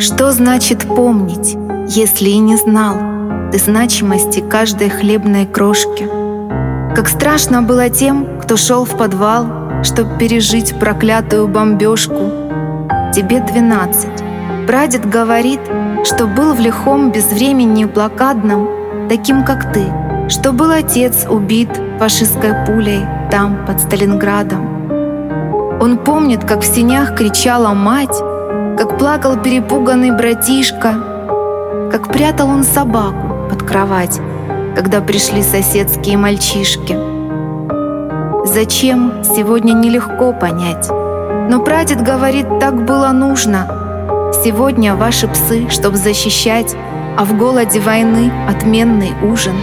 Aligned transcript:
Что 0.00 0.30
значит 0.30 0.86
помнить, 0.86 1.56
если 1.88 2.28
и 2.28 2.38
не 2.38 2.54
знал 2.54 3.50
Ты 3.50 3.58
значимости 3.58 4.38
каждой 4.38 4.90
хлебной 4.90 5.44
крошки? 5.44 6.08
Как 6.94 7.08
страшно 7.08 7.62
было 7.62 7.90
тем, 7.90 8.38
кто 8.40 8.56
шел 8.56 8.84
в 8.84 8.96
подвал, 8.96 9.82
Чтоб 9.82 10.16
пережить 10.16 10.78
проклятую 10.78 11.48
бомбежку. 11.48 12.30
Тебе 13.12 13.40
двенадцать. 13.40 14.22
Прадед 14.68 15.04
говорит, 15.04 15.60
что 16.04 16.28
был 16.28 16.54
в 16.54 16.60
лихом 16.60 17.10
безвремени 17.10 17.84
блокадном, 17.84 19.08
Таким, 19.08 19.44
как 19.44 19.72
ты, 19.72 19.84
что 20.28 20.52
был 20.52 20.70
отец 20.70 21.26
убит 21.28 21.70
фашистской 21.98 22.52
пулей 22.66 23.04
там, 23.32 23.66
под 23.66 23.80
Сталинградом. 23.80 25.80
Он 25.80 25.98
помнит, 25.98 26.44
как 26.44 26.60
в 26.60 26.64
синях 26.64 27.16
кричала 27.16 27.74
мать, 27.74 28.16
как 28.78 28.96
плакал 28.96 29.36
перепуганный 29.36 30.12
братишка, 30.12 30.94
как 31.90 32.12
прятал 32.12 32.48
он 32.48 32.62
собаку 32.62 33.50
под 33.50 33.64
кровать, 33.64 34.20
когда 34.76 35.00
пришли 35.00 35.42
соседские 35.42 36.16
мальчишки. 36.16 36.96
Зачем, 38.46 39.24
сегодня 39.24 39.72
нелегко 39.72 40.32
понять. 40.32 40.88
Но 40.90 41.60
прадед 41.64 42.02
говорит, 42.02 42.46
так 42.60 42.84
было 42.84 43.08
нужно. 43.08 43.66
Сегодня 44.44 44.94
ваши 44.94 45.26
псы, 45.26 45.68
чтоб 45.70 45.96
защищать, 45.96 46.76
а 47.16 47.24
в 47.24 47.36
голоде 47.36 47.80
войны 47.80 48.30
отменный 48.48 49.10
ужин. 49.24 49.56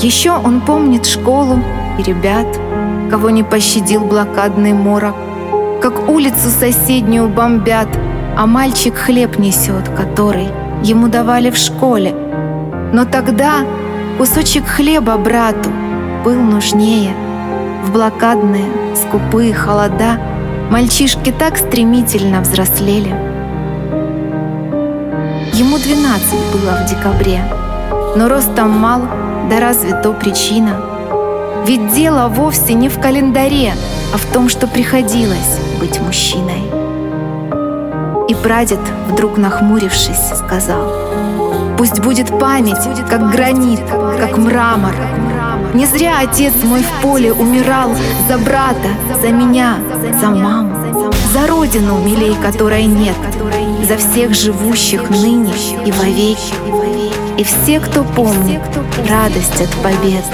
Еще 0.00 0.32
он 0.32 0.60
помнит 0.60 1.06
школу 1.06 1.58
и 1.98 2.02
ребят, 2.02 2.46
кого 3.10 3.30
не 3.30 3.42
пощадил 3.42 4.04
блокадный 4.04 4.74
морок, 4.74 5.14
как 5.80 6.08
улицу 6.08 6.50
соседнюю 6.50 7.28
бомбят, 7.28 7.88
а 8.36 8.46
мальчик 8.46 8.94
хлеб 8.94 9.38
несет, 9.38 9.88
который 9.96 10.48
ему 10.82 11.08
давали 11.08 11.50
в 11.50 11.56
школе. 11.56 12.14
Но 12.92 13.04
тогда 13.04 13.64
кусочек 14.18 14.66
хлеба 14.66 15.16
брату 15.16 15.70
был 16.24 16.34
нужнее. 16.34 17.14
В 17.84 17.92
блокадные, 17.92 18.66
скупые 18.94 19.54
холода 19.54 20.18
мальчишки 20.70 21.32
так 21.32 21.56
стремительно 21.56 22.42
взрослели. 22.42 23.14
Ему 25.54 25.78
12 25.78 26.34
было 26.52 26.76
в 26.76 26.88
декабре, 26.88 27.42
но 28.16 28.28
ростом 28.28 28.70
мал, 28.70 29.02
да 29.50 29.60
разве 29.60 29.94
то 29.94 30.12
причина? 30.12 30.76
Ведь 31.66 31.92
дело 31.94 32.28
вовсе 32.28 32.74
не 32.74 32.88
в 32.88 33.00
календаре, 33.00 33.72
а 34.12 34.16
в 34.16 34.24
том, 34.32 34.48
что 34.48 34.66
приходилось 34.66 35.58
быть 35.78 36.00
мужчиной. 36.00 36.62
И 38.28 38.34
прадед, 38.34 38.80
вдруг 39.08 39.38
нахмурившись, 39.38 40.36
сказал, 40.36 40.92
«Пусть 41.78 42.00
будет 42.00 42.28
память, 42.38 43.08
как 43.08 43.30
гранит, 43.30 43.80
как 44.18 44.36
мрамор. 44.36 44.94
Не 45.74 45.86
зря 45.86 46.20
отец 46.20 46.52
мой 46.64 46.82
в 46.82 47.02
поле 47.02 47.32
умирал 47.32 47.90
за 48.28 48.38
брата, 48.38 48.88
за 49.22 49.28
меня, 49.28 49.78
за 50.20 50.30
маму, 50.30 51.12
за 51.32 51.46
родину, 51.46 51.98
милей 51.98 52.36
которой 52.42 52.84
нет, 52.84 53.16
за 53.88 53.96
всех 53.96 54.34
живущих 54.34 55.10
ныне 55.10 55.54
и 55.84 55.92
вовеки, 55.92 56.54
и 57.38 57.44
все, 57.44 57.80
кто 57.80 58.04
помнит 58.04 58.60
радость 59.08 59.60
от 59.60 59.70
побед, 59.82 60.24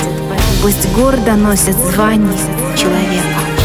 пусть 0.62 0.90
гордо 0.94 1.34
носят 1.34 1.76
звание 1.76 2.32
человека. 2.76 3.55